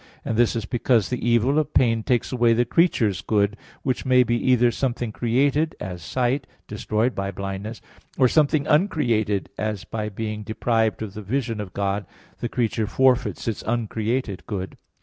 [0.25, 4.23] And this is because the evil of pain takes away the creature's good, which may
[4.23, 7.81] be either something created, as sight, destroyed by blindness,
[8.17, 12.07] or something uncreated, as by being deprived of the vision of God,
[12.39, 14.75] the creature forfeits its uncreated good.